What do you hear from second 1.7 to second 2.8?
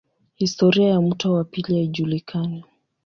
haijulikani.